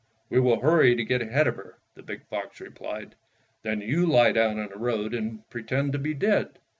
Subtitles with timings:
[0.31, 3.13] "We will hmry to get ahead of her," the big fox replied.
[3.61, 6.57] "Then you lie down in the road and pretend to be dead.